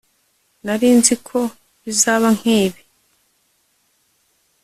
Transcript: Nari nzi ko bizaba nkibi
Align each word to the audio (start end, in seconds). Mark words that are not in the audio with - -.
Nari 0.65 0.89
nzi 0.97 1.15
ko 1.27 1.39
bizaba 1.83 2.27
nkibi 2.37 2.81